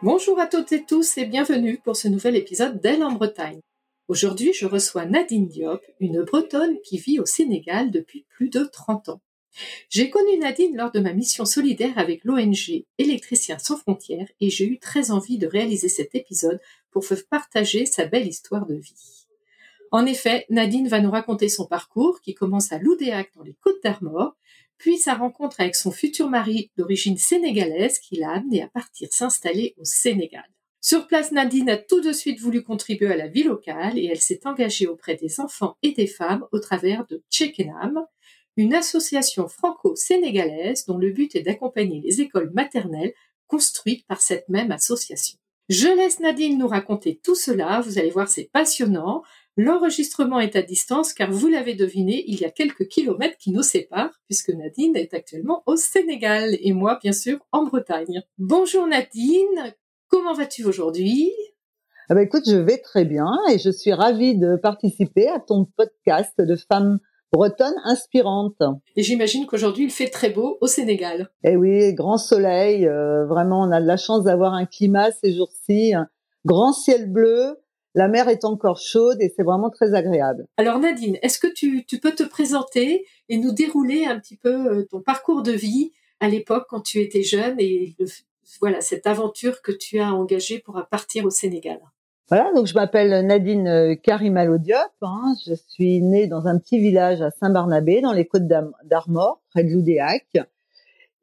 [0.00, 3.58] Bonjour à toutes et tous et bienvenue pour ce nouvel épisode d'Elle en Bretagne.
[4.06, 9.08] Aujourd'hui, je reçois Nadine Diop, une Bretonne qui vit au Sénégal depuis plus de 30
[9.08, 9.20] ans.
[9.90, 14.66] J'ai connu Nadine lors de ma mission solidaire avec l'ONG Électriciens sans frontières et j'ai
[14.66, 16.60] eu très envie de réaliser cet épisode
[16.92, 19.26] pour partager sa belle histoire de vie.
[19.90, 23.82] En effet, Nadine va nous raconter son parcours qui commence à Loudéac dans les Côtes
[23.82, 24.36] d'Armor
[24.78, 29.74] puis sa rencontre avec son futur mari d'origine sénégalaise qui l'a amené à partir s'installer
[29.78, 30.44] au Sénégal.
[30.80, 34.20] Sur place, Nadine a tout de suite voulu contribuer à la vie locale et elle
[34.20, 38.06] s'est engagée auprès des enfants et des femmes au travers de Tchekenam,
[38.56, 43.12] une association franco-sénégalaise dont le but est d'accompagner les écoles maternelles
[43.48, 45.38] construites par cette même association.
[45.68, 49.22] Je laisse Nadine nous raconter tout cela, vous allez voir c'est passionnant,
[49.60, 53.64] L'enregistrement est à distance car vous l'avez deviné, il y a quelques kilomètres qui nous
[53.64, 58.22] séparent puisque Nadine est actuellement au Sénégal et moi bien sûr en Bretagne.
[58.38, 59.74] Bonjour Nadine,
[60.06, 61.32] comment vas-tu aujourd'hui?
[62.08, 65.66] Ah bah écoute, je vais très bien et je suis ravie de participer à ton
[65.76, 67.00] podcast de femmes
[67.32, 68.62] bretonnes inspirantes.
[68.94, 71.30] Et j'imagine qu'aujourd'hui il fait très beau au Sénégal.
[71.42, 75.32] Eh oui, grand soleil, euh, vraiment on a de la chance d'avoir un climat ces
[75.32, 75.94] jours-ci,
[76.44, 77.56] grand ciel bleu,
[77.94, 80.46] la mer est encore chaude et c'est vraiment très agréable.
[80.56, 84.86] Alors Nadine, est-ce que tu, peux te présenter et nous dérouler un petit peu euh,
[84.90, 87.96] ton parcours de vie à l'époque quand tu étais jeune et
[88.60, 91.80] voilà cette aventure que tu as engagée pour partir au Sénégal?
[92.30, 94.90] Voilà, donc je m'appelle Nadine euh, Karimalo Diop.
[95.00, 95.34] Hein.
[95.46, 98.46] Je suis née dans un petit village à Saint-Barnabé, dans les Côtes
[98.84, 100.26] d'Armor, près de Loudéac,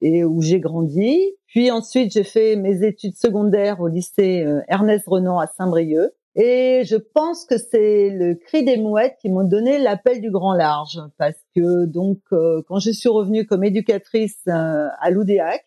[0.01, 1.35] et où j'ai grandi.
[1.45, 6.11] Puis ensuite, j'ai fait mes études secondaires au lycée euh, Ernest Renan à Saint-Brieuc.
[6.35, 10.53] Et je pense que c'est le cri des mouettes qui m'ont donné l'appel du grand
[10.53, 15.63] large, parce que donc euh, quand je suis revenue comme éducatrice euh, à l'Oudéac,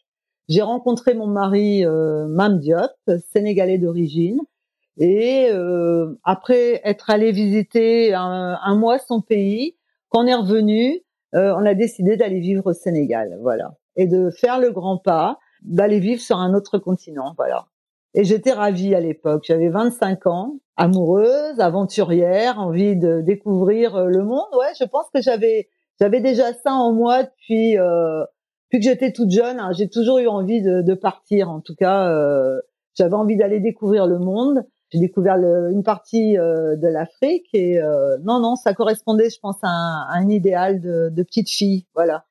[0.48, 2.90] j'ai rencontré mon mari euh, Mam Diop,
[3.32, 4.40] sénégalais d'origine,
[4.98, 9.76] et euh, après être allé visiter un, un, mois son pays,
[10.10, 11.00] quand on est revenu,
[11.32, 16.00] on a décidé d'aller vivre au Sénégal, voilà, et de faire le grand pas, d'aller
[16.00, 17.66] vivre sur un autre continent, voilà.
[18.18, 19.44] Et j'étais ravie à l'époque.
[19.46, 24.48] J'avais 25 ans, amoureuse, aventurière, envie de découvrir euh, le monde.
[24.58, 25.68] Ouais, je pense que j'avais
[26.00, 28.24] j'avais déjà ça en moi depuis euh,
[28.64, 29.60] depuis que j'étais toute jeune.
[29.60, 29.70] Hein.
[29.72, 31.48] J'ai toujours eu envie de, de partir.
[31.48, 32.60] En tout cas, euh,
[32.94, 34.66] j'avais envie d'aller découvrir le monde.
[34.90, 39.58] J'ai découvert une partie euh, de l'Afrique et euh, non, non, ça correspondait, je pense,
[39.62, 41.86] à un, à un idéal de, de petite fille.
[41.94, 42.24] Voilà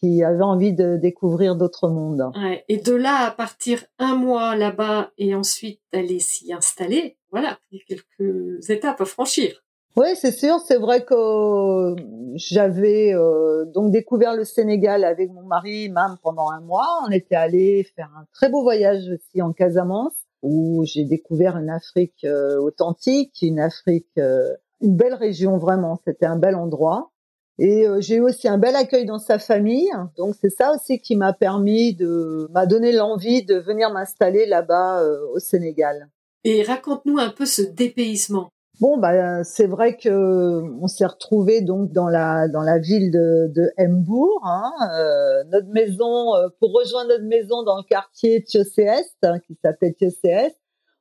[0.00, 2.30] qui avait envie de découvrir d'autres mondes.
[2.36, 7.58] Ouais, et de là à partir un mois là-bas et ensuite d'aller s'y installer, voilà,
[7.70, 9.62] il y a quelques étapes à franchir.
[9.96, 10.60] Oui, c'est sûr.
[10.60, 11.96] C'est vrai que
[12.34, 16.86] j'avais euh, donc découvert le Sénégal avec mon mari, même pendant un mois.
[17.06, 21.70] On était allé faire un très beau voyage aussi en Casamance, où j'ai découvert une
[21.70, 24.52] Afrique euh, authentique, une Afrique, euh,
[24.82, 25.98] une belle région vraiment.
[26.06, 27.10] C'était un bel endroit.
[27.58, 29.90] Et euh, j'ai eu aussi un bel accueil dans sa famille.
[30.16, 35.02] Donc c'est ça aussi qui m'a permis de m'a donné l'envie de venir m'installer là-bas
[35.02, 36.08] euh, au Sénégal.
[36.44, 38.50] Et raconte-nous un peu ce dépaysement.
[38.78, 43.50] Bon bah c'est vrai que on s'est retrouvé donc dans la dans la ville de,
[43.54, 44.42] de Mbourg.
[44.44, 49.94] Hein, euh, notre maison pour rejoindre notre maison dans le quartier Thiocéest hein, qui s'appelle
[49.94, 50.58] Thiocéest.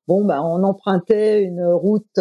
[0.08, 2.18] Bon bah on empruntait une route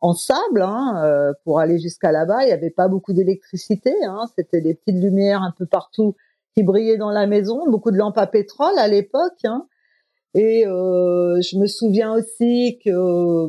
[0.00, 2.42] en sable hein, euh, pour aller jusqu'à là-bas.
[2.42, 3.92] Il n'y avait pas beaucoup d'électricité.
[4.04, 6.14] Hein, C'était des petites lumières un peu partout
[6.54, 9.44] qui brillaient dans la maison, beaucoup de lampes à pétrole à l'époque.
[9.44, 9.66] Hein.
[10.34, 13.46] Et euh, je me souviens aussi que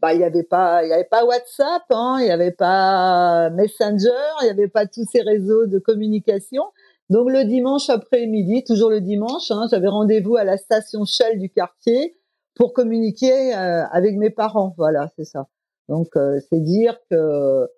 [0.00, 3.50] bah il y avait pas il y avait pas WhatsApp, hein, il y avait pas
[3.50, 4.08] Messenger,
[4.42, 6.62] il y avait pas tous ces réseaux de communication.
[7.10, 11.50] Donc le dimanche après-midi, toujours le dimanche, hein, j'avais rendez-vous à la station Shell du
[11.50, 12.16] quartier
[12.54, 14.74] pour communiquer euh, avec mes parents.
[14.78, 15.46] Voilà, c'est ça.
[15.88, 17.68] Donc euh, c'est dire que euh,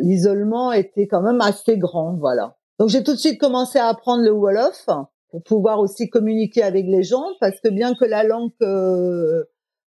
[0.00, 2.56] l'isolement était quand même assez grand, voilà.
[2.78, 4.88] Donc j'ai tout de suite commencé à apprendre le Wolof
[5.30, 9.44] pour pouvoir aussi communiquer avec les gens, parce que bien que la langue, euh,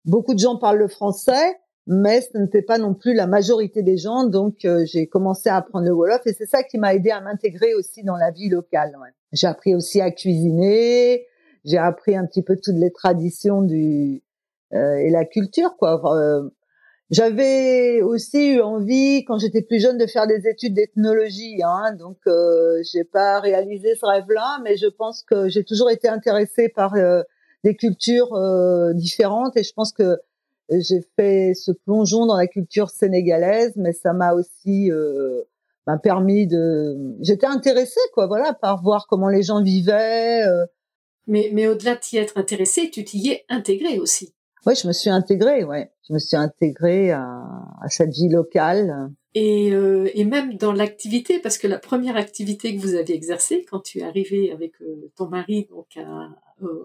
[0.04, 1.56] beaucoup de gens parlent le français,
[1.86, 4.24] mais ce n'était pas non plus la majorité des gens.
[4.24, 7.20] Donc, euh, j'ai commencé à apprendre le Wolof et c'est ça qui m'a aidé à
[7.20, 8.96] m'intégrer aussi dans la vie locale.
[9.32, 11.26] J'ai appris aussi à cuisiner.
[11.64, 14.22] J'ai appris un petit peu toutes les traditions du
[14.72, 16.00] euh, et la culture, quoi.
[17.10, 21.62] Euh, j'avais aussi eu envie, quand j'étais plus jeune, de faire des études d'ethnologie.
[21.62, 26.08] Hein, donc, euh, j'ai pas réalisé ce rêve-là, mais je pense que j'ai toujours été
[26.08, 26.94] intéressée par
[27.64, 28.38] des cultures
[28.94, 30.18] différentes et je pense que
[30.70, 35.42] j'ai fait ce plongeon dans la culture sénégalaise, mais ça m'a aussi euh,
[35.86, 36.96] m'a permis de.
[37.20, 40.42] J'étais intéressée, quoi, voilà, par voir comment les gens vivaient.
[40.46, 40.66] Euh.
[41.26, 44.34] Mais, mais au-delà de t'y être intéressée, tu t'y es intégrée aussi.
[44.66, 45.90] Oui, je me suis intégrée, ouais.
[46.08, 47.22] Je me suis intégrée à,
[47.82, 49.10] à cette vie locale.
[49.34, 53.66] Et, euh, et même dans l'activité, parce que la première activité que vous avez exercée
[53.68, 56.28] quand tu es arrivée avec euh, ton mari donc à,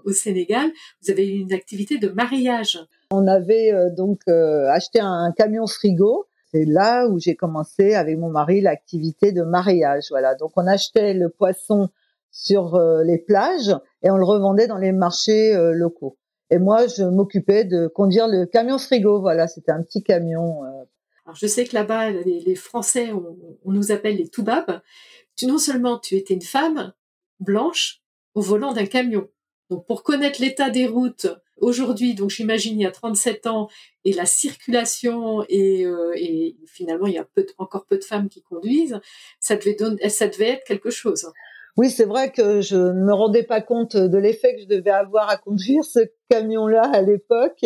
[0.03, 0.69] au Sénégal,
[1.03, 2.79] vous avez eu une activité de mariage.
[3.11, 6.25] On avait euh, donc euh, acheté un camion frigo.
[6.51, 10.05] C'est là où j'ai commencé avec mon mari l'activité de mariage.
[10.09, 10.33] Voilà.
[10.33, 11.89] Donc on achetait le poisson
[12.31, 16.18] sur les plages et on le revendait dans les marchés locaux.
[16.51, 19.21] Et moi, je m'occupais de conduire le camion frigo.
[19.21, 20.63] Voilà, c'était un petit camion.
[21.25, 24.81] Alors je sais que là-bas, les, Français, on, on, nous appelle les toubabs.
[25.35, 26.93] Tu non seulement tu étais une femme
[27.39, 28.01] blanche
[28.33, 29.27] au volant d'un camion,
[29.69, 33.69] donc pour connaître l'état des routes aujourd'hui, donc j'imagine il y a 37 ans,
[34.05, 38.29] et la circulation et, euh, et finalement il y a peu encore peu de femmes
[38.29, 38.99] qui conduisent,
[39.39, 41.31] ça devait donner, ça devait être quelque chose.
[41.77, 44.89] Oui, c'est vrai que je ne me rendais pas compte de l'effet que je devais
[44.91, 45.99] avoir à conduire ce
[46.29, 47.65] camion-là à l'époque,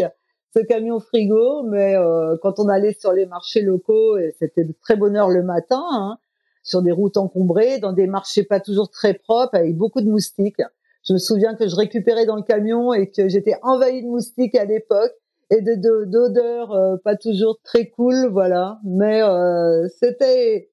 [0.56, 4.74] ce camion frigo, mais euh, quand on allait sur les marchés locaux, et c'était de
[4.82, 6.18] très bonne heure le matin, hein,
[6.62, 10.62] sur des routes encombrées, dans des marchés pas toujours très propres, avec beaucoup de moustiques.
[11.08, 14.56] Je me souviens que je récupérais dans le camion et que j'étais envahie de moustiques
[14.56, 15.12] à l'époque
[15.50, 18.80] et de d'odeurs euh, pas toujours très cool, voilà.
[18.86, 20.70] Mais euh, c'était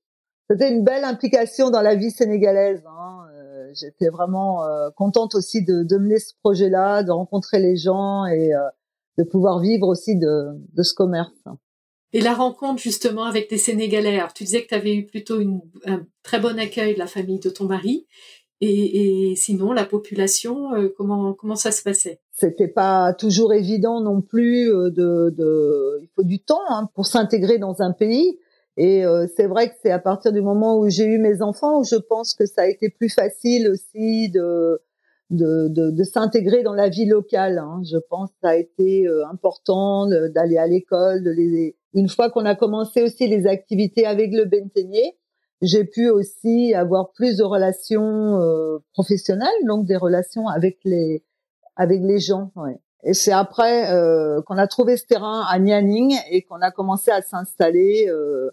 [0.51, 2.83] c'était une belle implication dans la vie sénégalaise.
[2.87, 3.27] Hein.
[3.35, 4.65] Euh, j'étais vraiment
[4.97, 8.51] contente aussi de, de mener ce projet-là, de rencontrer les gens et
[9.17, 11.45] de pouvoir vivre aussi de, de ce commerce.
[12.13, 14.19] Et la rencontre justement avec des Sénégalais.
[14.19, 17.07] Alors, tu disais que tu avais eu plutôt une, un très bon accueil de la
[17.07, 18.07] famille de ton mari.
[18.61, 22.21] Et, et sinon, la population, euh, comment comment ça se passait?
[22.33, 24.69] C'était pas toujours évident non plus.
[24.69, 28.39] Euh, de, de, il faut du temps hein, pour s'intégrer dans un pays.
[28.81, 31.81] Et euh, c'est vrai que c'est à partir du moment où j'ai eu mes enfants
[31.81, 34.81] où je pense que ça a été plus facile aussi de
[35.29, 37.59] de, de, de s'intégrer dans la vie locale.
[37.59, 37.83] Hein.
[37.85, 41.77] Je pense que ça a été important d'aller à l'école, les.
[41.93, 45.19] Une fois qu'on a commencé aussi les activités avec le Benteigné,
[45.63, 51.23] j'ai pu aussi avoir plus de relations euh, professionnelles, donc des relations avec les
[51.77, 52.51] avec les gens.
[52.57, 52.81] Ouais.
[53.03, 57.11] Et c'est après euh, qu'on a trouvé ce terrain à Nianing et qu'on a commencé
[57.11, 58.51] à s'installer euh,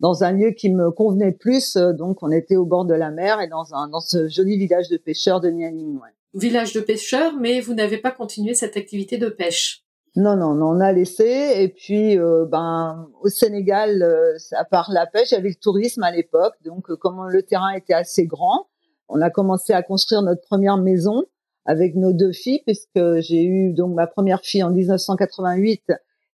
[0.00, 1.76] dans un lieu qui me convenait plus.
[1.76, 4.88] Donc on était au bord de la mer et dans un dans ce joli village
[4.88, 5.96] de pêcheurs de Nianing.
[5.96, 6.08] Ouais.
[6.34, 9.84] Village de pêcheurs, mais vous n'avez pas continué cette activité de pêche.
[10.16, 11.52] Non, non, non, on a laissé.
[11.56, 15.54] Et puis, euh, ben, au Sénégal, euh, à part la pêche, il y avait le
[15.54, 16.54] tourisme à l'époque.
[16.64, 18.66] Donc, euh, comme le terrain était assez grand,
[19.08, 21.22] on a commencé à construire notre première maison
[21.66, 25.92] avec nos deux filles, puisque j'ai eu donc ma première fille en 1988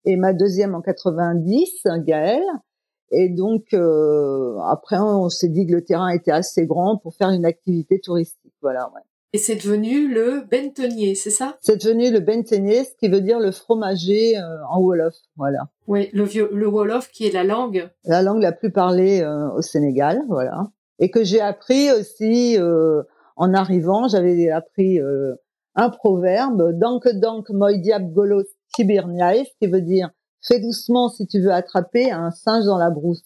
[0.04, 2.42] et ma deuxième en 90, Gaëlle.
[3.10, 7.44] Et donc, après, on s'est dit que le terrain était assez grand pour faire une
[7.44, 8.54] activité touristique.
[8.62, 9.00] Voilà, ouais.
[9.32, 11.56] Et c'est devenu le bentonnier, c'est ça?
[11.60, 15.68] C'est devenu le bentonnier, ce qui veut dire le fromager euh, en wolof, voilà.
[15.86, 17.88] Oui, le, le wolof qui est la langue.
[18.04, 20.64] La langue la plus parlée euh, au Sénégal, voilà.
[20.98, 23.04] Et que j'ai appris aussi euh,
[23.36, 24.98] en arrivant, j'avais appris
[25.76, 28.42] un proverbe, dank dank moi diab golos
[28.74, 30.10] tibirniaïs, qui veut dire
[30.42, 33.22] fais doucement si tu veux attraper un singe dans la brousse.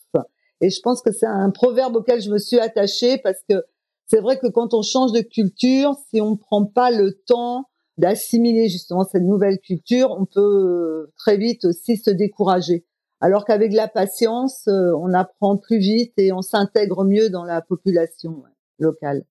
[0.60, 3.64] Et je pense que c'est un proverbe auquel je me suis attachée parce que
[4.06, 7.68] c'est vrai que quand on change de culture, si on ne prend pas le temps
[7.96, 12.84] d'assimiler justement cette nouvelle culture, on peut euh, très vite aussi se décourager.
[13.20, 17.62] Alors qu'avec la patience, euh, on apprend plus vite et on s'intègre mieux dans la
[17.62, 18.42] population
[18.78, 19.24] locale.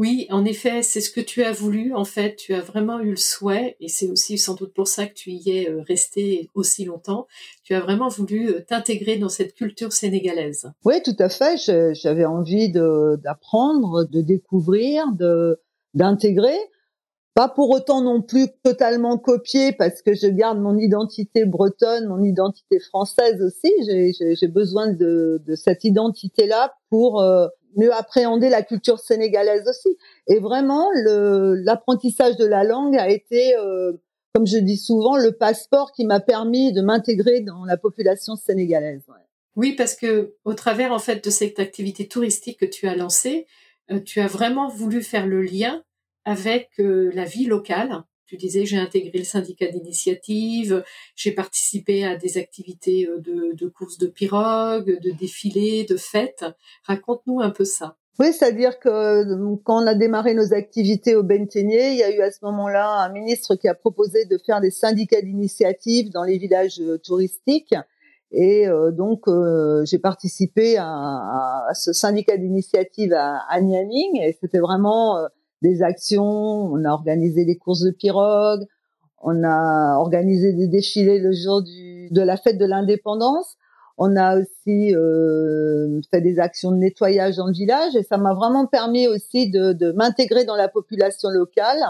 [0.00, 1.92] Oui, en effet, c'est ce que tu as voulu.
[1.94, 5.04] En fait, tu as vraiment eu le souhait, et c'est aussi sans doute pour ça
[5.04, 7.26] que tu y es euh, resté aussi longtemps.
[7.64, 10.72] Tu as vraiment voulu euh, t'intégrer dans cette culture sénégalaise.
[10.86, 11.58] Oui, tout à fait.
[11.92, 15.60] J'avais envie d'apprendre, de, découvrir, de
[15.92, 16.56] d'intégrer.
[17.34, 22.22] Pas pour autant non plus totalement copier, parce que je garde mon identité bretonne, mon
[22.22, 23.70] identité française aussi.
[23.84, 29.96] J'ai besoin de, de cette identité-là pour euh, mieux appréhender la culture sénégalaise aussi.
[30.26, 33.92] Et vraiment, l'apprentissage de la langue a été euh,
[34.34, 39.02] comme je dis souvent, le passeport qui m'a permis de m'intégrer dans la population sénégalaise.
[39.56, 43.46] Oui, parce que au travers en fait de cette activité touristique que tu as lancée,
[43.90, 45.82] euh, tu as vraiment voulu faire le lien
[46.24, 48.04] avec euh, la vie locale.
[48.30, 50.84] Tu disais, j'ai intégré le syndicat d'initiative,
[51.16, 56.44] j'ai participé à des activités euh, de, courses de pirogues, de défilés, de fêtes.
[56.84, 57.96] Raconte-nous un peu ça.
[58.20, 59.24] Oui, c'est-à-dire que
[59.64, 63.02] quand on a démarré nos activités au Benteigné, il y a eu à ce moment-là
[63.02, 67.74] un ministre qui a proposé de faire des syndicats d'initiative dans les villages touristiques.
[68.32, 75.18] Et euh, donc, euh, j'ai participé à, ce syndicat d'initiative à, à et c'était vraiment
[75.18, 75.26] euh,
[75.62, 76.24] des actions.
[76.24, 78.64] On a organisé des courses de pirogue,
[79.22, 83.56] on a organisé des défilés le jour du, de la fête de l'indépendance.
[83.98, 84.94] On a aussi
[86.10, 89.74] fait des actions de nettoyage dans le village, et ça m'a vraiment permis aussi de,
[89.74, 91.82] de m'intégrer dans la population locale.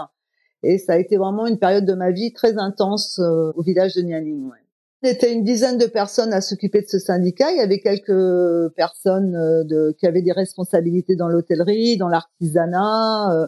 [0.61, 4.01] Et ça a été vraiment une période de ma vie très intense au village de
[4.01, 4.49] Nianing.
[4.49, 4.57] Ouais.
[5.03, 7.51] On était une dizaine de personnes à s'occuper de ce syndicat.
[7.51, 13.33] Il y avait quelques personnes euh, de, qui avaient des responsabilités dans l'hôtellerie, dans l'artisanat.
[13.33, 13.47] Euh,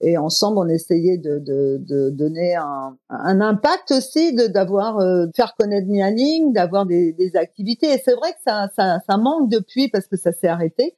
[0.00, 5.26] et ensemble, on essayait de, de, de donner un, un, impact aussi, de d'avoir euh,
[5.36, 7.92] faire connaître Nianing, d'avoir des, des, activités.
[7.92, 10.96] Et c'est vrai que ça, ça, ça, manque depuis parce que ça s'est arrêté.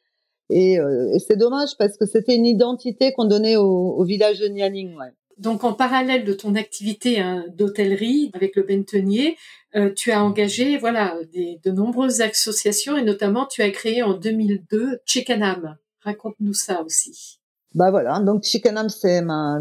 [0.51, 4.49] Et, et c'est dommage parce que c'était une identité qu'on donnait au, au, village de
[4.49, 4.97] Nianing.
[4.97, 5.13] Ouais.
[5.39, 9.37] Donc en parallèle de ton activité hein, d'hôtellerie avec le Bentenier,
[9.75, 14.15] euh, tu as engagé voilà des, de nombreuses associations et notamment tu as créé en
[14.15, 15.77] 2002 Chickenham.
[16.03, 17.41] Raconte-nous ça aussi.
[17.75, 19.59] Bah voilà, donc Chickenham c'est ma,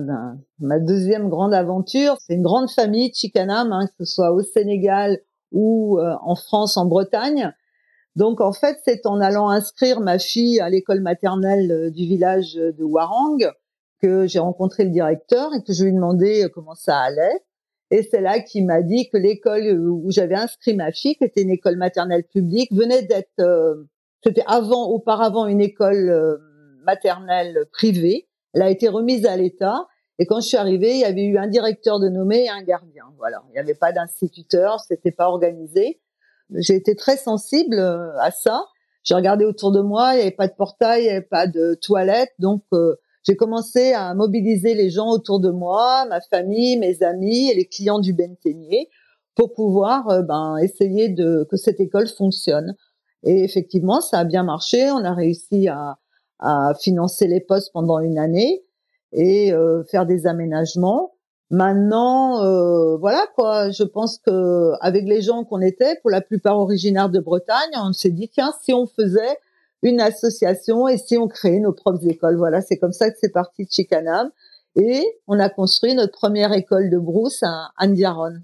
[0.60, 2.18] ma deuxième grande aventure.
[2.20, 5.20] C'est une grande famille Chickenham, hein, que ce soit au Sénégal
[5.52, 7.54] ou euh, en France, en Bretagne.
[8.16, 12.56] Donc en fait, c'est en allant inscrire ma fille à l'école maternelle euh, du village
[12.56, 13.50] de Warang
[14.02, 17.40] que j'ai rencontré le directeur et que je lui ai demandé comment ça allait.
[17.92, 21.42] Et c'est là qu'il m'a dit que l'école où j'avais inscrit ma fille, qui était
[21.42, 23.84] une école maternelle publique, venait d'être, euh,
[24.24, 26.38] c'était avant, auparavant une école euh,
[26.84, 28.28] maternelle privée.
[28.54, 29.88] Elle a été remise à l'État.
[30.20, 32.62] Et quand je suis arrivée, il y avait eu un directeur de nommé et un
[32.62, 33.06] gardien.
[33.18, 36.02] Voilà, il n'y avait pas d'instituteur, c'était pas organisé.
[36.54, 38.66] J'ai été très sensible euh, à ça.
[39.04, 41.48] J'ai regardé autour de moi, il n'y avait pas de portail, il n'y avait pas
[41.48, 42.64] de toilette, donc
[43.24, 47.68] j'ai commencé à mobiliser les gens autour de moi, ma famille, mes amis et les
[47.68, 48.90] clients du Benteigné
[49.36, 52.76] pour pouvoir euh, ben, essayer de que cette école fonctionne.
[53.24, 54.92] Et effectivement, ça a bien marché.
[54.92, 55.98] On a réussi à,
[56.42, 58.64] à financer les postes pendant une année
[59.14, 61.14] et euh, faire des aménagements.
[61.50, 63.72] Maintenant, euh, voilà quoi.
[63.72, 67.94] Je pense que avec les gens qu'on était, pour la plupart originaires de Bretagne, on
[67.94, 69.38] s'est dit tiens, si on faisait
[69.84, 72.38] une association et si on crée nos propres écoles.
[72.38, 74.30] Voilà, c'est comme ça que c'est parti de Chicanam.
[74.76, 78.40] Et on a construit notre première école de brousse à Andiaron.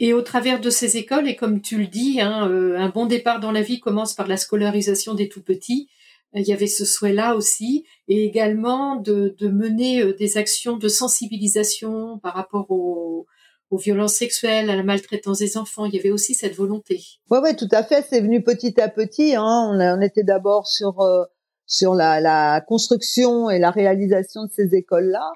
[0.00, 3.06] Et au travers de ces écoles, et comme tu le dis, hein, euh, un bon
[3.06, 5.88] départ dans la vie commence par la scolarisation des tout petits.
[6.34, 10.88] Il y avait ce souhait-là aussi, et également de, de mener euh, des actions de
[10.88, 13.26] sensibilisation par rapport aux,
[13.70, 15.86] aux violences sexuelles, à la maltraitance des enfants.
[15.86, 17.00] Il y avait aussi cette volonté.
[17.30, 18.04] Ouais, ouais, tout à fait.
[18.08, 19.34] C'est venu petit à petit.
[19.36, 19.70] Hein.
[19.70, 21.24] On, on, était d'abord sur euh,
[21.66, 25.30] sur la, la, construction et la réalisation de ces écoles-là,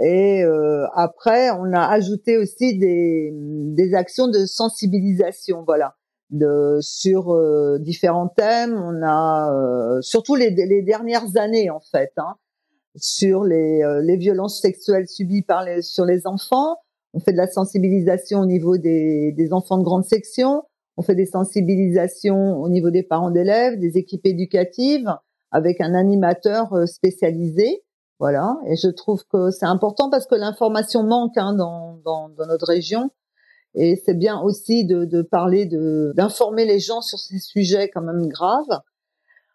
[0.00, 5.96] et euh, après, on a ajouté aussi des, des actions de sensibilisation, voilà,
[6.30, 8.74] de sur euh, différents thèmes.
[8.74, 12.12] On a euh, surtout les, les dernières années en fait.
[12.16, 12.34] Hein,
[12.96, 16.76] sur les, euh, les violences sexuelles subies par les, sur les enfants,
[17.12, 20.62] on fait de la sensibilisation au niveau des, des enfants de grande section.
[20.96, 25.12] On fait des sensibilisations au niveau des parents d'élèves, des équipes éducatives,
[25.50, 27.82] avec un animateur euh, spécialisé.
[28.20, 28.58] Voilà.
[28.66, 32.66] Et je trouve que c'est important parce que l'information manque hein, dans, dans, dans, notre
[32.66, 33.10] région.
[33.74, 38.02] Et c'est bien aussi de, de parler, de, d'informer les gens sur ces sujets quand
[38.02, 38.80] même graves.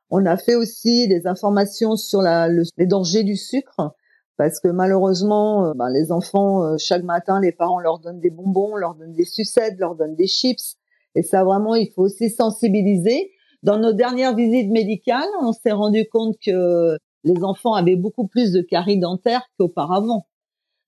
[0.09, 3.93] On a fait aussi des informations sur la, le, les dangers du sucre
[4.39, 8.29] parce que malheureusement, euh, ben, les enfants, euh, chaque matin, les parents leur donnent des
[8.29, 10.77] bonbons, leur donnent des sucettes, leur donnent des chips.
[11.15, 13.31] Et ça, vraiment, il faut aussi sensibiliser.
[13.63, 18.53] Dans nos dernières visites médicales, on s'est rendu compte que les enfants avaient beaucoup plus
[18.53, 20.25] de caries dentaires qu'auparavant.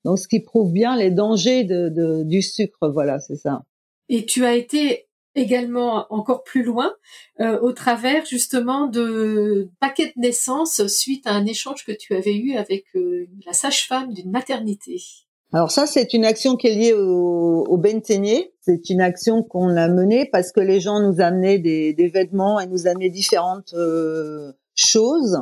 [0.05, 2.89] Donc, ce qui prouve bien les dangers de, de, du sucre.
[2.89, 3.63] Voilà, c'est ça.
[4.10, 6.93] Et tu as été également encore plus loin
[7.39, 12.36] euh, au travers justement de paquets de naissance suite à un échange que tu avais
[12.36, 15.01] eu avec euh, la sage-femme d'une maternité.
[15.53, 17.81] Alors ça, c'est une action qui est liée au, au
[18.62, 22.60] C'est une action qu'on a menée parce que les gens nous amenaient des, des vêtements
[22.60, 25.38] et nous amenaient différentes euh, choses.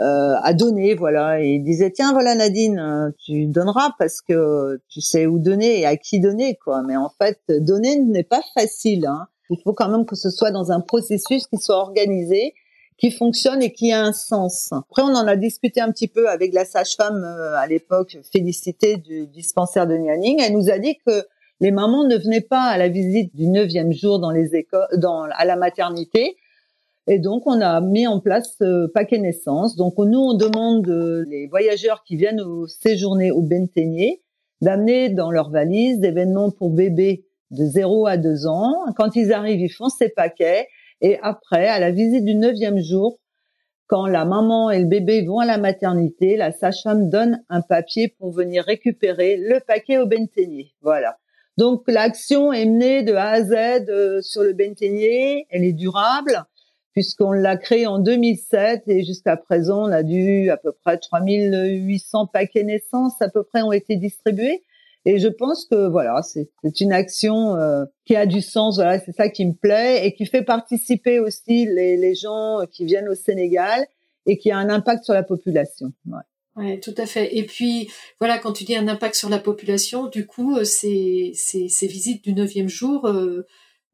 [0.00, 1.40] Euh, à donner, voilà.
[1.40, 5.80] Et il disait tiens voilà Nadine, euh, tu donneras parce que tu sais où donner
[5.80, 6.82] et à qui donner quoi.
[6.82, 9.06] Mais en fait donner n'est pas facile.
[9.06, 9.28] Hein.
[9.50, 12.54] Il faut quand même que ce soit dans un processus qui soit organisé,
[12.98, 14.72] qui fonctionne et qui a un sens.
[14.72, 18.96] Après on en a discuté un petit peu avec la sage-femme euh, à l'époque, Félicité
[18.96, 20.40] du dispensaire de Nianing.
[20.42, 21.24] Elle nous a dit que
[21.60, 25.22] les mamans ne venaient pas à la visite du neuvième jour dans les écoles, dans
[25.22, 26.36] à la maternité
[27.06, 29.76] et donc, on a mis en place ce paquet naissance.
[29.76, 30.88] Donc, nous, on demande
[31.28, 34.22] les voyageurs qui viennent séjourner au Benteigné
[34.62, 38.74] d'amener dans leur valise des vêtements pour bébés de 0 à 2 ans.
[38.96, 40.66] Quand ils arrivent, ils font ces paquets.
[41.02, 43.18] Et après, à la visite du neuvième jour,
[43.86, 48.08] quand la maman et le bébé vont à la maternité, la sage-femme donne un papier
[48.08, 50.72] pour venir récupérer le paquet au Benteigné.
[50.80, 51.18] Voilà.
[51.58, 56.44] Donc l'action est menée de A à Z euh, sur le Benteigné, elle est durable
[56.94, 62.26] puisqu'on l'a créé en 2007 et jusqu'à présent, on a dû à peu près 3800
[62.28, 64.62] paquets naissance à peu près ont été distribués.
[65.06, 66.48] Et je pense que voilà, c'est
[66.80, 68.76] une action euh, qui a du sens.
[68.76, 73.08] Voilà, c'est ça qui me plaît et qui fait participer aussi les, gens qui viennent
[73.08, 73.86] au Sénégal
[74.24, 75.92] et qui a un impact sur la population.
[76.06, 76.22] Ouais.
[76.56, 77.36] Ouais, tout à fait.
[77.36, 81.32] Et puis, voilà, quand tu dis un impact sur la population, du coup, euh, ces,
[81.34, 83.44] ces, ces visites du neuvième jour, euh,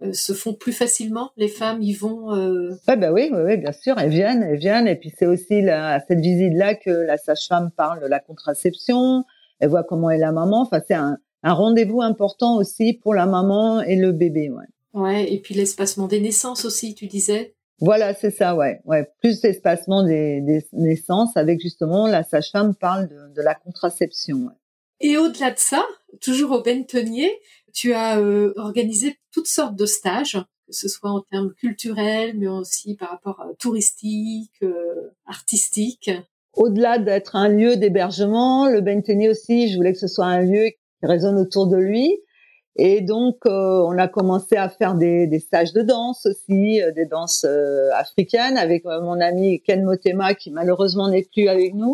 [0.03, 2.71] euh, se font plus facilement Les femmes y vont euh...
[2.89, 4.89] ouais, bah oui, oui, oui, bien sûr, elles viennent, elles viennent.
[4.89, 9.25] Et puis c'est aussi à cette visite-là que la sage-femme parle de la contraception.
[9.59, 10.63] Elle voit comment est la maman.
[10.63, 14.51] Enfin, c'est un, un rendez-vous important aussi pour la maman et le bébé.
[14.51, 14.65] Ouais.
[14.93, 15.33] Ouais.
[15.33, 17.55] Et puis l'espacement des naissances aussi, tu disais.
[17.81, 19.11] Voilà, c'est ça, ouais, ouais.
[19.21, 24.37] Plus l'espacement des, des, naissances avec justement la sage-femme parle de, de la contraception.
[24.37, 24.55] Ouais.
[25.01, 25.83] Et au-delà de ça,
[26.21, 27.31] toujours au Bentonnier,
[27.73, 32.49] tu as euh, organisé toutes sortes de stages, que ce soit en termes culturels, mais
[32.49, 36.11] aussi par rapport à euh, touristique, euh, artistique.
[36.55, 40.71] Au-delà d'être un lieu d'hébergement, le Bentonnier aussi, je voulais que ce soit un lieu
[40.71, 42.19] qui résonne autour de lui.
[42.77, 47.45] Et donc, on a commencé à faire des stages de danse aussi, des danses
[47.93, 51.93] africaines avec mon ami Ken Motema qui malheureusement n'est plus avec nous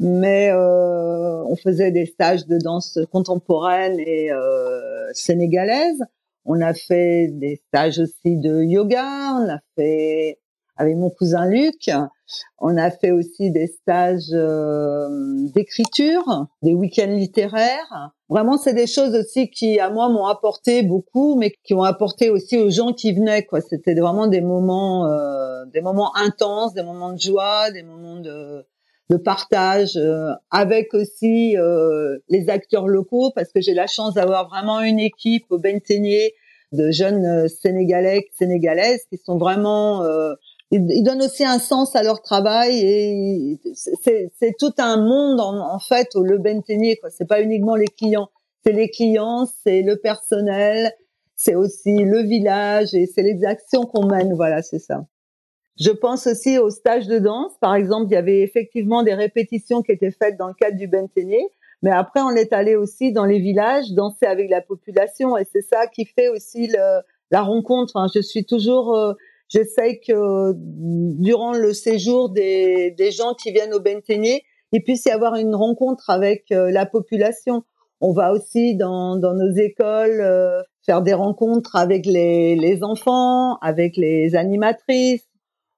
[0.00, 6.02] mais euh, on faisait des stages de danse contemporaine et euh, sénégalaise.
[6.44, 9.34] On a fait des stages aussi de yoga.
[9.34, 10.38] On a fait
[10.76, 11.90] avec mon cousin Luc.
[12.58, 15.08] On a fait aussi des stages euh,
[15.54, 18.12] d'écriture, des week-ends littéraires.
[18.28, 22.30] Vraiment, c'est des choses aussi qui, à moi, m'ont apporté beaucoup, mais qui ont apporté
[22.30, 23.44] aussi aux gens qui venaient.
[23.44, 28.20] Quoi, c'était vraiment des moments, euh, des moments intenses, des moments de joie, des moments
[28.20, 28.64] de
[29.10, 34.48] de partage euh, avec aussi euh, les acteurs locaux parce que j'ai la chance d'avoir
[34.48, 36.34] vraiment une équipe au Benteigné
[36.72, 40.04] de jeunes euh, sénégalais sénégalaises qui sont vraiment
[40.70, 45.78] ils, donnent aussi un sens à leur travail et c'est tout un monde en, en
[45.78, 47.08] fait au Le Benteigné quoi.
[47.08, 48.28] C'est pas uniquement les clients.
[48.66, 50.92] C'est les clients c'est le personnel
[51.34, 54.34] c'est aussi le village et c'est les actions qu'on mène.
[54.34, 55.06] Voilà c'est ça
[55.78, 57.52] je pense aussi aux stages de danse.
[57.60, 60.88] Par exemple, il y avait effectivement des répétitions qui étaient faites dans le cadre du
[60.88, 61.48] Bentené.
[61.82, 65.36] Mais après, on est allé aussi dans les villages, danser avec la population.
[65.38, 66.68] Et c'est ça qui fait aussi
[67.30, 67.94] la rencontre.
[68.12, 69.12] Je suis toujours, euh,
[69.48, 75.36] j'essaye que durant le séjour des, gens qui viennent au Bentené, il puisse y avoir
[75.36, 77.62] une rencontre avec euh, la population.
[78.00, 84.34] On va aussi dans, nos écoles euh, faire des rencontres avec les enfants, avec les
[84.34, 85.27] animatrices,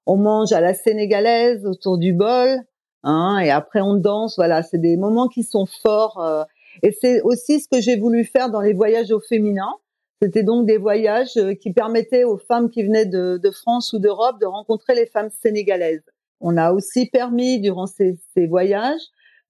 [0.05, 2.59] on mange à la sénégalaise autour du bol,
[3.03, 4.35] hein, et après on danse.
[4.35, 6.21] Voilà, c'est des moments qui sont forts.
[6.21, 6.43] Euh,
[6.83, 9.73] et c'est aussi ce que j'ai voulu faire dans les voyages au féminin.
[10.21, 14.39] C'était donc des voyages euh, qui permettaient aux femmes qui venaient de, France ou d'Europe
[14.39, 16.05] de rencontrer les femmes sénégalaises.
[16.39, 19.01] On a aussi permis durant ces, voyages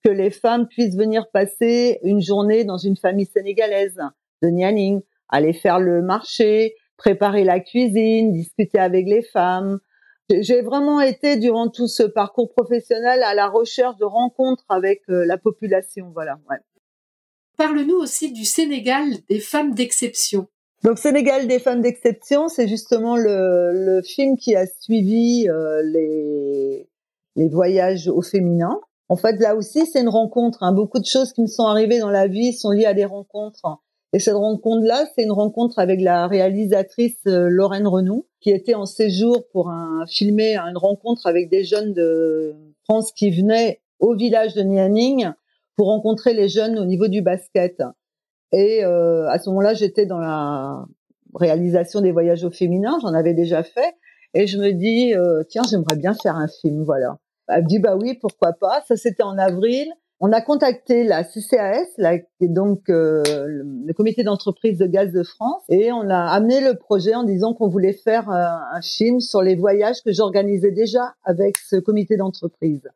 [0.03, 3.99] que les femmes puissent venir passer une journée dans une famille sénégalaise
[4.41, 9.79] de Nianing, aller faire le marché, préparer la cuisine, discuter avec les femmes,
[10.39, 15.25] j'ai vraiment été durant tout ce parcours professionnel à la recherche de rencontres avec euh,
[15.25, 16.11] la population.
[16.13, 16.39] Voilà.
[16.49, 16.57] Ouais.
[17.57, 20.47] Parle-nous aussi du Sénégal des femmes d'exception.
[20.83, 26.89] Donc Sénégal des femmes d'exception, c'est justement le, le, film qui a suivi euh, les,
[27.35, 28.79] les voyages au féminin.
[29.09, 30.63] En fait, là aussi, c'est une rencontre.
[30.63, 30.71] Hein.
[30.71, 33.65] Beaucoup de choses qui me sont arrivées dans la vie sont liées à des rencontres.
[34.13, 38.85] Et cette rencontre-là, c'est une rencontre avec la réalisatrice euh, Lorraine Renou, qui était en
[38.85, 44.53] séjour pour un, filmer une rencontre avec des jeunes de France qui venaient au village
[44.53, 45.31] de Nianing
[45.77, 47.81] pour rencontrer les jeunes au niveau du basket.
[48.51, 50.85] Et euh, à ce moment-là, j'étais dans la
[51.33, 53.95] réalisation des voyages au féminin, j'en avais déjà fait,
[54.33, 57.17] et je me dis euh, tiens, j'aimerais bien faire un film, voilà.
[57.47, 58.83] Elle dit bah oui, pourquoi pas.
[58.87, 59.89] Ça c'était en avril.
[60.23, 65.11] On a contacté la CCAS, la, qui est donc euh, le comité d'entreprise de gaz
[65.11, 68.81] de France, et on a amené le projet en disant qu'on voulait faire euh, un
[68.83, 72.87] film sur les voyages que j'organisais déjà avec ce comité d'entreprise.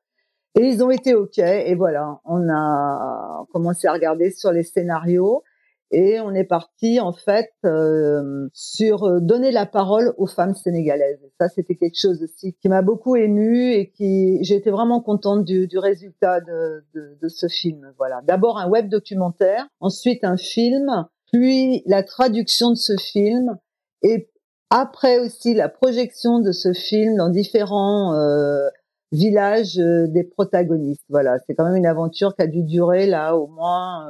[0.54, 5.42] Et ils ont été OK, et voilà, on a commencé à regarder sur les scénarios.
[5.92, 11.20] Et on est parti en fait euh, sur euh, donner la parole aux femmes sénégalaises.
[11.40, 15.68] ça, c'était quelque chose aussi qui m'a beaucoup émue et qui j'ai vraiment contente du,
[15.68, 17.94] du résultat de, de, de, ce film.
[17.98, 23.56] Voilà, d'abord un web documentaire, ensuite un film, puis la traduction de ce film
[24.02, 24.30] et
[24.72, 28.68] après aussi la projection de ce film dans différents euh,
[29.12, 31.06] villages euh, des protagonistes.
[31.10, 34.08] Voilà, c'est quand même une aventure qui a dû durer là au moins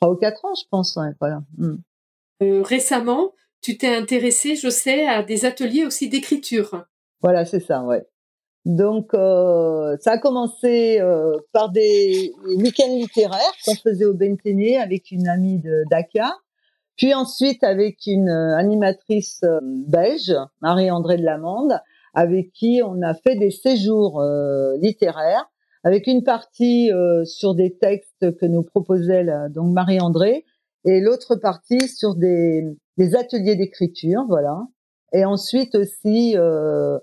[0.00, 0.98] trois ou quatre ans, je pense.
[1.20, 1.42] voilà.
[1.58, 1.76] Hmm.
[2.42, 6.84] Euh, récemment, tu t'es intéressé, je sais, à des ateliers aussi d'écriture.
[7.22, 8.06] Voilà, c'est ça, ouais.
[8.64, 15.10] Donc, euh, ça a commencé euh, par des week-ends littéraires qu'on faisait au Benténé avec
[15.10, 16.32] une amie de Dakar,
[16.96, 21.78] puis ensuite avec une animatrice belge, Marie-André de Lamande,
[22.12, 24.22] avec qui on a fait des séjours
[24.78, 25.48] littéraires
[25.82, 30.44] avec une partie euh, sur des textes que nous proposait donc Marie-André
[30.84, 32.64] et l'autre partie sur des,
[32.96, 34.62] des ateliers d'écriture, voilà.
[35.12, 36.98] Et ensuite aussi euh,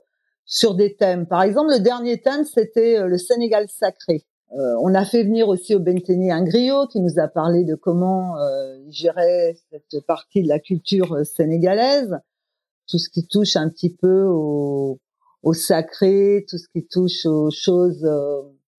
[0.46, 1.28] sur des thèmes.
[1.28, 4.26] Par exemple, le dernier thème, c'était euh, le Sénégal sacré.
[4.50, 8.38] on a fait venir aussi au Benténi un griot qui nous a parlé de comment
[8.38, 12.18] euh, gérer cette partie de la culture sénégalaise,
[12.88, 15.00] tout ce qui touche un petit peu au,
[15.44, 18.08] au sacré, tout ce qui touche aux choses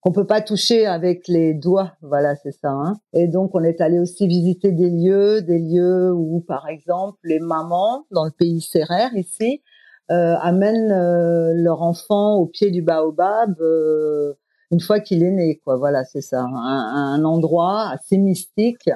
[0.01, 1.93] qu'on peut pas toucher avec les doigts.
[2.03, 2.71] Voilà, c'est ça.
[2.71, 2.95] Hein.
[3.13, 7.41] Et donc, on est allé aussi visiter des lieux, des lieux où, par exemple, les
[7.41, 9.63] mamans dans le pays serrère ici
[10.11, 14.35] euh, amènent euh, leur enfant au pied du baobab euh,
[14.71, 15.61] une fois qu'il est né.
[15.65, 15.77] Quoi.
[15.77, 16.43] Voilà, c'est ça.
[16.43, 18.89] Un, un endroit assez mystique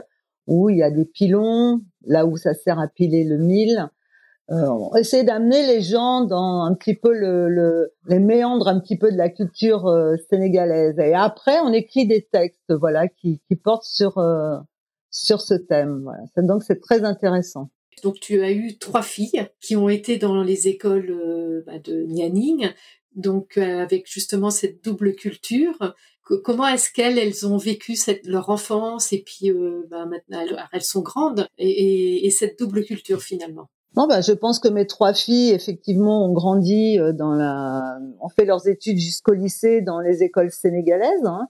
[0.46, 3.88] où il y a des pilons, là où ça sert à piler le mil,
[4.50, 8.80] euh, on essaie d'amener les gens dans un petit peu le, le, les méandres un
[8.80, 10.98] petit peu de la culture euh, sénégalaise.
[10.98, 14.56] Et après, on écrit des textes, voilà, qui, qui portent sur euh,
[15.10, 16.02] sur ce thème.
[16.02, 16.24] Voilà.
[16.36, 17.70] Donc, c'est très intéressant.
[18.02, 22.70] Donc, tu as eu trois filles qui ont été dans les écoles bah, de Nianing,
[23.14, 25.94] donc avec justement cette double culture.
[26.42, 29.52] comment est-ce qu'elles elles ont vécu cette, leur enfance et puis
[29.90, 33.68] bah, maintenant elles, sont grandes et, et, et cette double culture finalement?
[33.96, 38.28] Non, bah, je pense que mes trois filles, effectivement, ont grandi euh, dans la, ont
[38.30, 41.26] fait leurs études jusqu'au lycée dans les écoles sénégalaises.
[41.26, 41.48] Hein.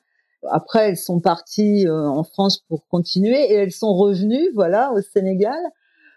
[0.51, 5.01] Après, elles sont parties euh, en France pour continuer et elles sont revenues, voilà, au
[5.01, 5.59] Sénégal.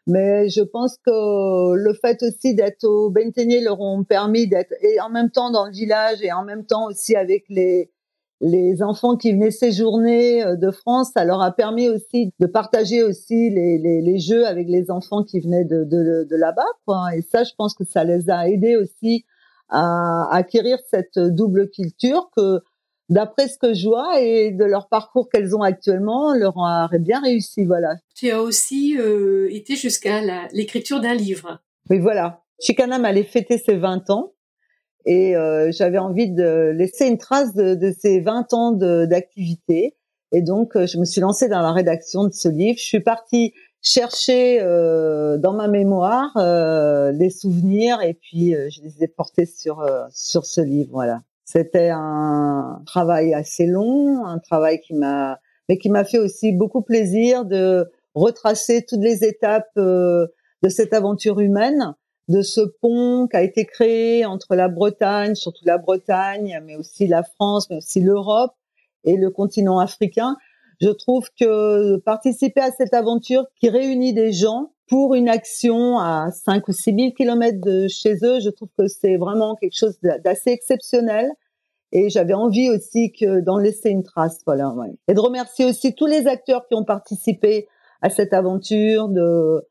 [0.07, 4.99] Mais je pense que le fait aussi d'être au Bentené leur ont permis d'être et
[5.01, 7.91] en même temps dans le village et en même temps aussi avec les
[8.41, 13.03] les enfants qui venaient séjourner euh, de France, ça leur a permis aussi de partager
[13.03, 16.65] aussi les, les, les jeux avec les enfants qui venaient de, de, de là-bas.
[16.85, 17.15] Quoi.
[17.15, 19.25] Et ça, je pense que ça les a aidés aussi
[19.69, 22.61] à acquérir cette double culture que,
[23.09, 27.21] d'après ce que je vois et de leur parcours qu'elles ont actuellement, leur aurait bien
[27.21, 27.65] réussi.
[27.65, 27.95] Voilà.
[28.15, 30.21] Tu as aussi euh, été jusqu'à
[30.51, 31.59] l'écriture d'un livre.
[31.89, 32.43] Oui, voilà.
[32.59, 34.33] Chicanam allait fêter ses 20 ans
[35.05, 39.95] et euh, j'avais envie de laisser une trace de, de ces 20 ans d'activité.
[40.31, 42.77] Et donc, euh, je me suis lancée dans la rédaction de ce livre.
[42.79, 43.53] Je suis partie
[43.85, 49.45] chercher euh, dans ma mémoire euh, des souvenirs et puis euh, je les ai portés
[49.45, 50.89] sur sur ce livre.
[50.91, 51.21] Voilà.
[51.45, 55.39] C'était un travail assez long, un travail qui m'a
[55.69, 61.39] mais qui m'a fait aussi beaucoup plaisir de retracer toutes les étapes de cette aventure
[61.39, 61.95] humaine
[62.27, 67.07] de ce pont qui a été créé entre la Bretagne, surtout la Bretagne, mais aussi
[67.07, 68.53] la France, mais aussi l'Europe
[69.03, 70.35] et le continent africain.
[70.81, 76.29] Je trouve que participer à cette aventure qui réunit des gens pour une action à
[76.31, 79.97] 5 ou 6 000 kilomètres de chez eux, je trouve que c'est vraiment quelque chose
[80.01, 81.31] d'assez exceptionnel.
[81.91, 84.73] Et j'avais envie aussi que d'en laisser une trace, voilà.
[85.07, 87.67] Et de remercier aussi tous les acteurs qui ont participé
[88.01, 89.65] à cette aventure, de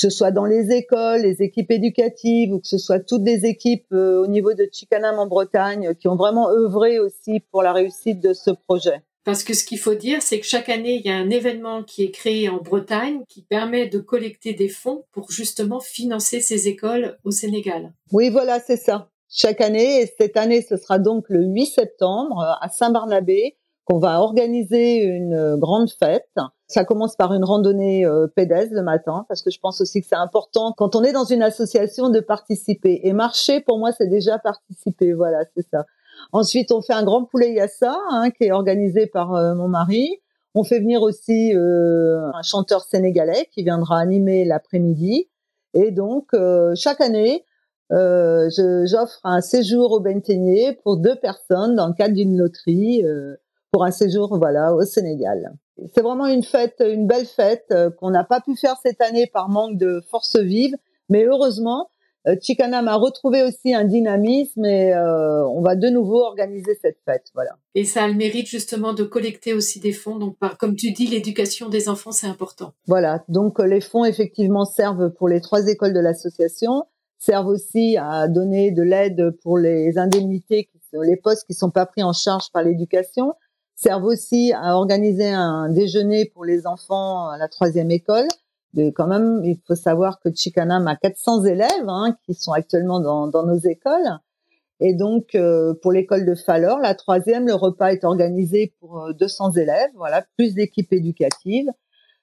[0.00, 3.44] que ce soit dans les écoles, les équipes éducatives, ou que ce soit toutes les
[3.44, 7.74] équipes euh, au niveau de Chicanam en Bretagne qui ont vraiment œuvré aussi pour la
[7.74, 9.02] réussite de ce projet.
[9.24, 11.82] Parce que ce qu'il faut dire, c'est que chaque année, il y a un événement
[11.82, 16.66] qui est créé en Bretagne qui permet de collecter des fonds pour justement financer ces
[16.66, 17.92] écoles au Sénégal.
[18.10, 19.10] Oui, voilà, c'est ça.
[19.28, 24.20] Chaque année, et cette année, ce sera donc le 8 septembre à Saint-Barnabé, qu'on va
[24.20, 26.30] organiser une grande fête.
[26.70, 30.06] Ça commence par une randonnée euh, pédestre le matin, parce que je pense aussi que
[30.06, 33.00] c'est important quand on est dans une association de participer.
[33.02, 35.12] Et marcher, pour moi, c'est déjà participer.
[35.12, 35.84] Voilà, c'est ça.
[36.32, 40.20] Ensuite, on fait un grand poulet yassa hein, qui est organisé par mon mari.
[40.54, 45.28] On fait venir aussi un chanteur sénégalais qui viendra animer l'après-midi.
[45.74, 46.28] Et donc,
[46.76, 47.44] chaque année,
[47.92, 48.48] euh,
[48.86, 53.36] j'offre un séjour au Benteigné pour deux personnes dans le cadre d'une loterie euh,
[53.70, 55.52] pour un séjour voilà au Sénégal.
[55.94, 59.26] C'est vraiment une fête, une belle fête euh, qu'on n'a pas pu faire cette année
[59.32, 60.76] par manque de force vive,
[61.08, 61.88] mais heureusement,
[62.26, 66.98] euh, Chicanam a retrouvé aussi un dynamisme et euh, on va de nouveau organiser cette
[67.06, 67.28] fête.
[67.34, 67.52] Voilà.
[67.74, 70.18] Et ça a le mérite justement de collecter aussi des fonds.
[70.18, 72.74] Donc, par, comme tu dis, l'éducation des enfants, c'est important.
[72.86, 73.24] Voilà.
[73.28, 76.84] Donc, les fonds effectivement servent pour les trois écoles de l'association
[77.20, 80.70] servent aussi à donner de l'aide pour les indemnités,
[81.02, 83.34] les postes qui sont pas pris en charge par l'éducation,
[83.80, 88.28] servent aussi à organiser un déjeuner pour les enfants à la troisième école.
[88.74, 93.00] De, quand même, il faut savoir que Chicanam a 400 élèves hein, qui sont actuellement
[93.00, 94.18] dans, dans, nos écoles.
[94.80, 99.50] Et donc, euh, pour l'école de Fallor, la troisième, le repas est organisé pour 200
[99.56, 101.68] euh, élèves, voilà, plus d'équipes éducatives.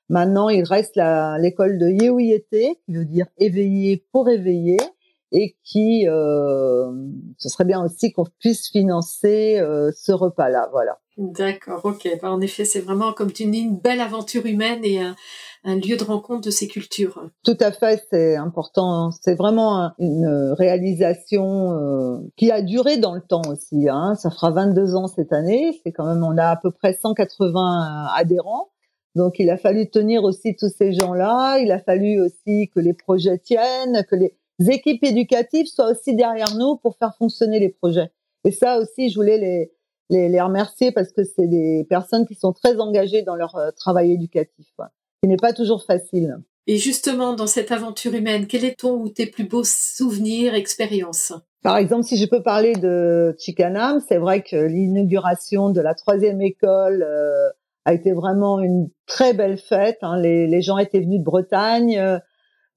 [0.10, 0.96] Maintenant, il reste
[1.40, 4.78] l'école de Yehouyete, qui veut dire éveiller pour éveiller,
[5.32, 6.92] et qui, euh,
[7.38, 11.00] ce serait bien aussi qu'on puisse financer euh, ce repas-là, voilà.
[11.18, 12.08] D'accord, ok.
[12.22, 15.16] Bah, en effet, c'est vraiment, comme tu dis, une belle aventure humaine et un,
[15.66, 17.30] lieu de rencontre de ces cultures.
[17.44, 19.10] Tout à fait, c'est important.
[19.12, 23.90] C'est vraiment une réalisation euh, qui a duré dans le temps aussi.
[23.90, 24.14] Hein.
[24.16, 25.78] Ça fera 22 ans cette année.
[25.84, 28.70] C'est quand même, on a à peu près 180 adhérents.
[29.18, 32.94] Donc il a fallu tenir aussi tous ces gens-là, il a fallu aussi que les
[32.94, 38.12] projets tiennent, que les équipes éducatives soient aussi derrière nous pour faire fonctionner les projets.
[38.44, 39.72] Et ça aussi, je voulais les,
[40.10, 43.72] les, les remercier parce que c'est des personnes qui sont très engagées dans leur euh,
[43.72, 44.90] travail éducatif, quoi,
[45.22, 46.38] qui n'est pas toujours facile.
[46.68, 51.34] Et justement, dans cette aventure humaine, quel est ton ou tes plus beaux souvenirs, expériences?
[51.64, 56.42] Par exemple, si je peux parler de Chicanam, c'est vrai que l'inauguration de la troisième
[56.42, 57.50] école euh,
[57.86, 60.00] a été vraiment une très belle fête.
[60.02, 60.20] Hein.
[60.20, 62.20] Les, les, gens étaient venus de Bretagne.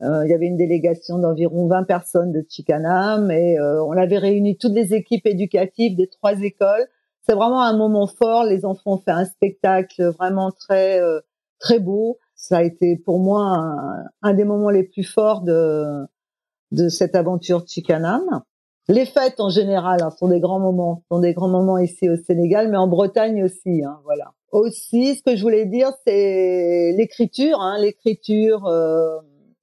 [0.02, 3.92] Euh, euh, il y avait une délégation d'environ 20 personnes de Chicanam et euh, on
[3.92, 6.86] avait réuni toutes les équipes éducatives des trois écoles.
[7.26, 8.44] C'est vraiment un moment fort.
[8.44, 11.00] Les enfants ont fait un spectacle vraiment très
[11.58, 12.18] très beau.
[12.34, 16.06] Ça a été pour moi un, un des moments les plus forts de
[16.72, 18.42] de cette aventure Chicanam.
[18.88, 22.16] Les fêtes en général hein, sont des grands moments, sont des grands moments ici au
[22.16, 23.84] Sénégal, mais en Bretagne aussi.
[23.84, 27.60] Hein, voilà aussi, ce que je voulais dire, c'est l'écriture.
[27.60, 28.66] Hein, l'écriture.
[28.66, 29.18] Euh,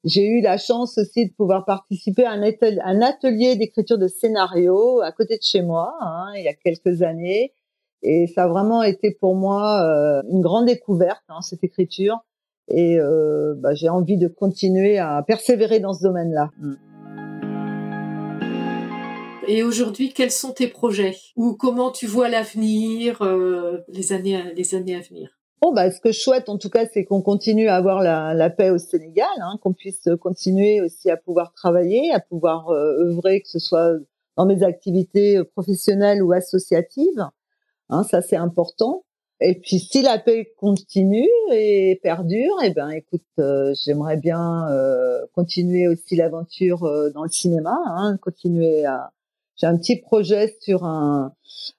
[0.07, 5.11] j'ai eu la chance aussi de pouvoir participer à un atelier, d'écriture de scénario à
[5.11, 7.51] côté de chez moi, hein, il y a quelques années,
[8.03, 12.19] et ça a vraiment été pour moi euh, une grande découverte hein, cette écriture.
[12.69, 16.51] Et euh, bah, j'ai envie de continuer à persévérer dans ce domaine-là.
[16.57, 16.73] Mm.
[19.49, 21.15] Et aujourd'hui, quels sont tes projets?
[21.35, 25.36] Ou comment tu vois l'avenir, euh, les années, les années à venir?
[25.61, 28.35] Bon, bah, ce que je souhaite, en tout cas, c'est qu'on continue à avoir la,
[28.35, 33.07] la paix au Sénégal, hein, qu'on puisse continuer aussi à pouvoir travailler, à pouvoir euh,
[33.07, 33.93] œuvrer, que ce soit
[34.35, 37.25] dans mes activités professionnelles ou associatives.
[37.89, 39.03] Hein, ça, c'est important.
[39.39, 45.25] Et puis, si la paix continue et perdure, eh ben, écoute, euh, j'aimerais bien euh,
[45.33, 46.81] continuer aussi l'aventure
[47.15, 49.11] dans le cinéma, hein, continuer à,
[49.57, 51.33] j'ai un petit projet sur un,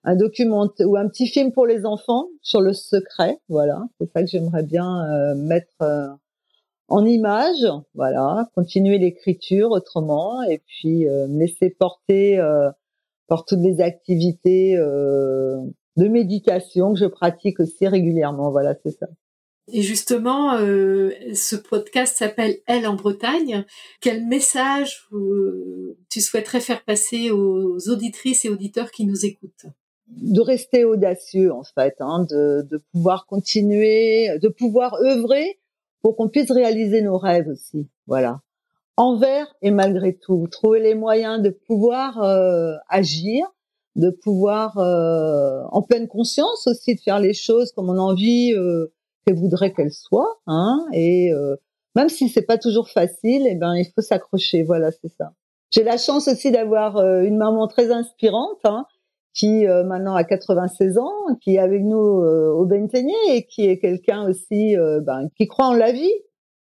[0.04, 3.38] un document ou un petit film pour les enfants sur le secret.
[3.48, 6.08] Voilà, c'est ça que j'aimerais bien euh, mettre euh,
[6.88, 7.66] en image.
[7.94, 12.40] Voilà, continuer l'écriture autrement et puis euh, me laisser porter
[13.28, 18.50] par toutes les activités de méditation que je pratique aussi régulièrement.
[18.50, 19.06] Voilà, c'est ça.
[19.70, 23.66] Et justement, euh, ce podcast s'appelle Elle en Bretagne.
[24.00, 25.08] Quel message
[26.10, 29.66] tu souhaiterais faire passer aux auditrices et auditeurs qui nous écoutent?
[30.08, 35.58] De rester audacieux, en fait, hein, de, de, pouvoir continuer, de pouvoir œuvrer
[36.00, 37.86] pour qu'on puisse réaliser nos rêves aussi.
[38.06, 38.40] Voilà.
[38.96, 43.46] Envers et malgré tout, trouver les moyens de pouvoir euh, agir,
[43.96, 48.54] de pouvoir, euh, en pleine conscience aussi, de faire les choses comme on a envie
[49.34, 51.56] voudrait qu'elle soit, hein, et euh,
[51.94, 54.62] même si c'est pas toujours facile, eh ben il faut s'accrocher.
[54.62, 55.32] Voilà, c'est ça.
[55.70, 58.86] J'ai la chance aussi d'avoir euh, une maman très inspirante, hein,
[59.34, 63.78] qui euh, maintenant a 96 ans, qui est avec nous au Benteigné et qui est
[63.78, 66.12] quelqu'un aussi ben, qui croit en la vie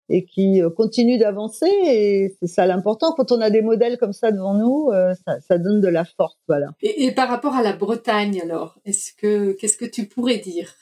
[0.10, 1.70] et qui continue d'avancer.
[1.86, 3.14] Et c'est ça l'important.
[3.14, 4.92] Quand on a des modèles comme ça devant nous,
[5.26, 6.38] ça, ça, donne de la force.
[6.48, 6.68] Voilà.
[6.82, 10.74] Et, et par rapport à la Bretagne, alors, est-ce que qu'est-ce que tu pourrais dire?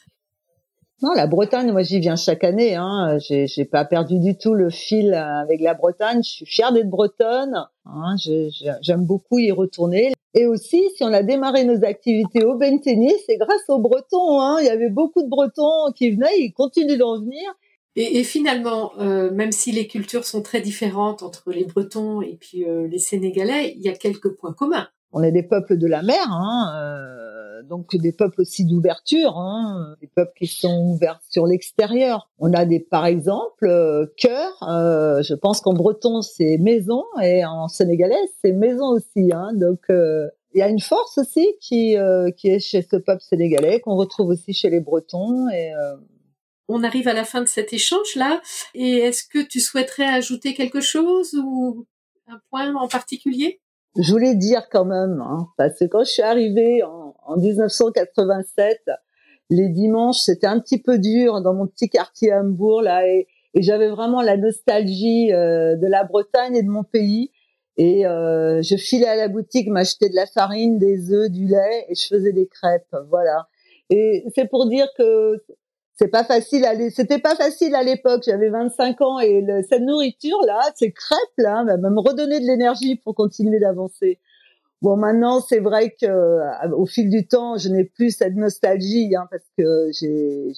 [1.01, 2.75] Non, la Bretagne, moi j'y viens chaque année.
[2.75, 3.17] Hein.
[3.19, 6.23] J'ai, j'ai pas perdu du tout le fil avec la Bretagne.
[6.23, 7.67] Je suis fière d'être bretonne.
[7.86, 8.15] Hein.
[8.81, 10.13] j'aime beaucoup y retourner.
[10.36, 14.41] Et aussi, si on a démarré nos activités au tennis, c'est grâce aux Bretons.
[14.41, 14.58] Hein.
[14.62, 17.41] Il y avait beaucoup de Bretons qui venaient, ils continuent d'en venir.
[17.97, 22.65] Et, finalement, euh, même si les cultures sont très différentes entre les Bretons et puis
[22.65, 24.89] euh, les Sénégalais, il y a quelques points communs.
[25.17, 29.95] On est des peuples de la mer, hein, euh, donc des peuples aussi d'ouverture, hein,
[30.01, 32.30] des peuples qui sont ouverts sur l'extérieur.
[32.38, 34.51] On a des, par exemple, euh, cœur.
[34.63, 39.32] Euh, je pense qu'en breton c'est maison et en sénégalais c'est maison aussi.
[39.32, 41.95] Hein, donc il y a une force aussi qui
[42.36, 45.71] qui est chez ce peuple sénégalais qu'on retrouve aussi chez les Bretons et
[46.67, 48.41] on arrive à la fin de cet échange là
[48.73, 51.86] et est-ce que tu souhaiterais ajouter quelque chose ou
[52.28, 53.62] un point en particulier?
[53.97, 58.81] Je voulais dire quand même, hein, parce que quand je suis arrivée en, en 1987,
[59.49, 63.62] les dimanches c'était un petit peu dur dans mon petit quartier Hambourg là, et, et
[63.62, 67.31] j'avais vraiment la nostalgie euh, de la Bretagne et de mon pays.
[67.77, 71.86] Et euh, je filais à la boutique m'acheter de la farine, des œufs, du lait,
[71.89, 73.47] et je faisais des crêpes, voilà.
[73.89, 75.43] Et c'est pour dire que
[75.97, 78.23] c'est pas facile à c'était pas facile à l'époque.
[78.25, 82.45] J'avais 25 ans et le, cette nourriture là ces crêpes là va me redonner de
[82.45, 84.19] l'énergie pour continuer d'avancer.
[84.81, 89.15] Bon maintenant c'est vrai que euh, au fil du temps je n'ai plus cette nostalgie
[89.15, 90.51] hein, parce que j'ai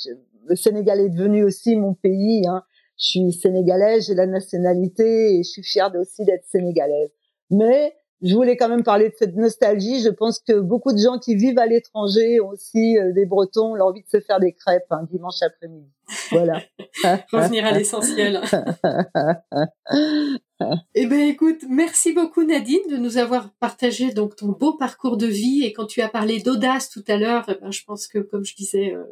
[0.48, 2.64] le Sénégal est devenu aussi mon pays hein.
[2.98, 7.12] je suis sénégalaise j'ai la nationalité et je suis fière aussi d'être sénégalaise.
[7.52, 10.02] Mais je voulais quand même parler de cette nostalgie.
[10.02, 13.80] Je pense que beaucoup de gens qui vivent à l'étranger aussi euh, des Bretons ont
[13.80, 15.92] envie de se faire des crêpes un dimanche après-midi.
[16.32, 16.62] Voilà.
[17.32, 18.42] Revenir à l'essentiel.
[20.96, 25.28] eh ben écoute, merci beaucoup Nadine de nous avoir partagé donc ton beau parcours de
[25.28, 28.20] vie et quand tu as parlé d'audace tout à l'heure, eh ben, je pense que
[28.20, 29.04] comme je disais, euh,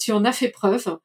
[0.00, 0.98] tu en as fait preuve.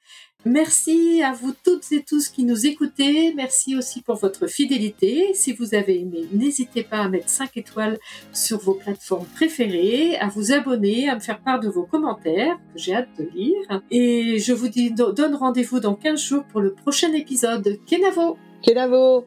[0.46, 3.34] Merci à vous toutes et tous qui nous écoutez.
[3.34, 5.32] Merci aussi pour votre fidélité.
[5.34, 8.00] Si vous avez aimé, n'hésitez pas à mettre 5 étoiles
[8.32, 12.80] sur vos plateformes préférées, à vous abonner, à me faire part de vos commentaires, que
[12.80, 13.82] j'ai hâte de lire.
[13.92, 14.70] Et je vous
[15.14, 17.80] donne rendez-vous dans 15 jours pour le prochain épisode.
[17.86, 18.38] Kenavo!
[18.64, 19.26] Kenavo!